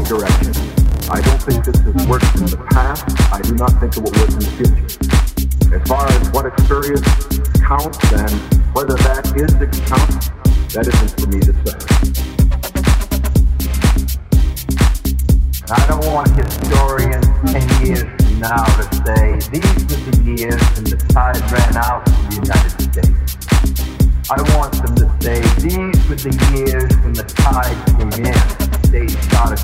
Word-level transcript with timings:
direction. 0.00 0.56
I 1.12 1.20
don't 1.20 1.42
think 1.42 1.64
this 1.66 1.78
has 1.80 2.06
worked 2.08 2.24
in 2.40 2.46
the 2.48 2.56
past. 2.72 3.04
I 3.30 3.42
do 3.42 3.54
not 3.54 3.76
think 3.78 3.92
it 3.92 4.00
will 4.00 4.16
work 4.16 4.32
in 4.32 4.40
the 4.40 4.48
future. 4.56 4.88
As 5.76 5.86
far 5.86 6.08
as 6.08 6.30
what 6.30 6.46
experience 6.46 7.04
counts 7.60 8.00
and 8.12 8.32
whether 8.72 8.96
that 9.04 9.28
is 9.36 9.52
the 9.60 9.68
count, 9.84 10.32
that 10.72 10.88
isn't 10.88 11.12
for 11.20 11.28
me 11.28 11.40
to 11.44 11.52
say. 11.60 11.76
I 15.68 15.86
don't 15.88 16.06
want 16.08 16.32
historians 16.32 17.28
10 17.52 17.84
years 17.84 18.08
from 18.16 18.40
now 18.40 18.64
to 18.64 18.84
say 19.04 19.36
these 19.52 19.76
were 19.92 20.00
the 20.08 20.16
years 20.24 20.62
when 20.72 20.84
the 20.88 20.96
tide 21.12 21.36
ran 21.52 21.76
out 21.76 22.08
in 22.08 22.14
the 22.30 22.36
United 22.48 22.72
States. 22.80 23.36
I 24.30 24.40
want 24.56 24.72
them 24.80 24.96
to 24.96 25.06
say 25.20 25.40
these 25.60 26.00
were 26.08 26.16
the 26.16 26.32
years 26.56 26.96
when 27.04 27.12
the 27.12 27.24
tide 27.24 27.76
came 28.00 28.24
in, 28.24 28.81
started. 28.92 29.58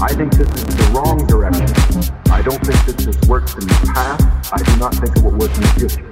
I 0.00 0.14
think 0.14 0.32
this 0.36 0.46
is 0.46 0.64
the 0.76 0.92
wrong 0.94 1.26
direction. 1.26 1.66
I 2.30 2.42
don't 2.42 2.64
think 2.64 2.78
this 2.86 3.04
has 3.06 3.28
worked 3.28 3.54
in 3.54 3.66
the 3.66 3.90
past. 3.92 4.52
I 4.52 4.62
do 4.62 4.76
not 4.76 4.94
think 4.94 5.16
it 5.16 5.22
will 5.24 5.32
work 5.32 5.50
in 5.56 5.62
the 5.62 5.72
future. 5.74 6.06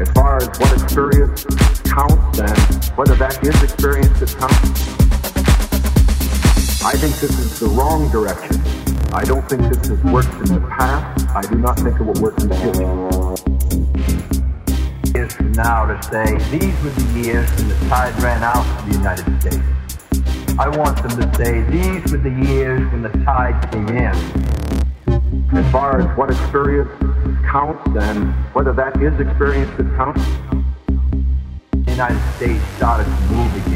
As 0.00 0.10
far 0.12 0.38
as 0.38 0.48
what 0.58 0.72
experience 0.72 1.44
counts 1.84 2.38
and 2.40 2.84
whether 2.96 3.14
that 3.16 3.38
is 3.46 3.62
experience 3.62 4.18
that 4.20 4.34
counts, 4.38 4.80
I 6.82 6.92
think 6.96 7.14
this 7.16 7.38
is 7.38 7.60
the 7.60 7.68
wrong 7.68 8.10
direction. 8.10 8.56
I 9.12 9.24
don't 9.24 9.46
think 9.48 9.60
this 9.72 9.88
has 9.88 10.02
worked 10.04 10.32
in 10.48 10.54
the 10.54 10.66
past. 10.70 11.28
I 11.36 11.42
do 11.42 11.56
not 11.56 11.78
think 11.78 12.00
it 12.00 12.02
will 12.02 12.20
work 12.22 12.40
in 12.40 12.48
the 12.48 12.56
future 12.56 13.26
years 15.16 15.32
from 15.32 15.52
now 15.52 15.86
to 15.86 16.02
say 16.02 16.24
these 16.50 16.84
were 16.84 16.90
the 16.90 17.20
years 17.20 17.50
when 17.56 17.68
the 17.68 17.88
tide 17.88 18.22
ran 18.22 18.42
out 18.42 18.66
of 18.66 18.88
the 18.88 18.98
United 18.98 19.40
States. 19.40 19.85
I 20.58 20.68
want 20.70 20.96
them 21.02 21.20
to 21.20 21.36
say 21.36 21.60
these 21.64 22.10
were 22.10 22.16
the 22.16 22.30
years 22.30 22.80
when 22.90 23.02
the 23.02 23.10
tide 23.26 23.70
came 23.70 23.88
in. 23.88 24.14
As 25.54 25.70
far 25.70 26.00
as 26.00 26.16
what 26.16 26.30
experience 26.30 26.90
counts 27.44 27.86
and 27.94 28.32
whether 28.54 28.72
that 28.72 29.00
is 29.02 29.20
experience 29.20 29.70
that 29.76 29.94
counts, 29.96 30.24
the 31.84 31.90
United 31.90 32.36
States 32.36 32.64
started 32.76 33.04
to 33.04 33.10
move 33.32 33.66
again. 33.66 33.75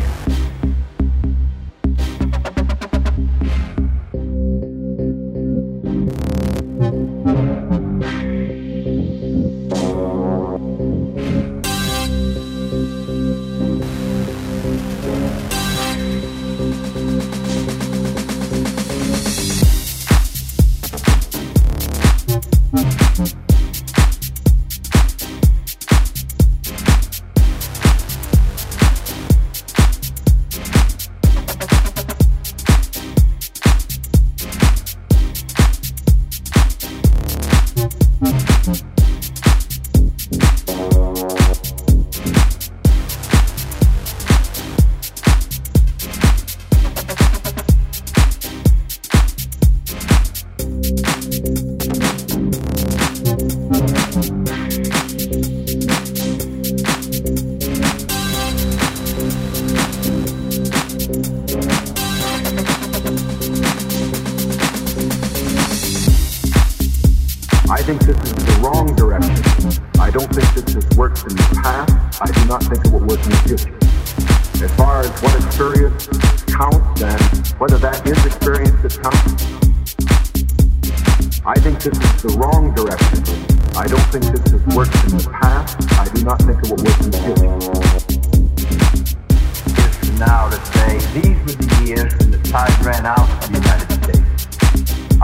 I 70.10 70.12
don't 70.12 70.34
think 70.34 70.53
this 70.54 70.75
has 70.75 70.98
worked 70.98 71.22
in 71.22 71.37
the 71.37 71.60
past. 71.62 72.21
I 72.21 72.26
do 72.32 72.44
not 72.47 72.65
think 72.65 72.84
it 72.84 72.91
will 72.91 72.98
work 72.98 73.22
in 73.22 73.31
the 73.31 73.37
future. 73.47 73.71
As 74.59 74.75
far 74.75 75.03
as 75.03 75.22
what 75.22 75.37
experience 75.38 76.09
counts 76.50 77.00
and 77.00 77.47
whether 77.60 77.78
that 77.78 78.04
is 78.04 78.19
experience 78.26 78.75
that 78.82 78.98
counts, 79.06 79.47
I 81.47 81.54
think 81.60 81.78
this 81.78 81.94
is 81.94 82.22
the 82.26 82.34
wrong 82.43 82.75
direction. 82.75 83.22
I 83.78 83.87
don't 83.87 84.03
think 84.10 84.26
this 84.34 84.50
has 84.50 84.66
worked 84.75 84.98
in 85.06 85.15
the 85.15 85.31
past. 85.31 85.78
I 85.94 86.09
do 86.12 86.25
not 86.25 86.42
think 86.42 86.59
it 86.59 86.66
will 86.75 86.82
work 86.82 86.98
in 87.06 87.15
the 87.15 87.22
future. 87.31 87.71
Just 89.78 90.18
now, 90.18 90.51
let's 90.51 90.71
say, 90.74 90.98
these 91.15 91.39
were 91.47 91.54
the 91.54 91.71
years 91.86 92.10
when 92.18 92.33
the 92.33 92.42
tide 92.51 92.74
ran 92.84 93.06
out 93.06 93.30
for 93.45 93.53
the 93.53 93.59
United 93.63 93.90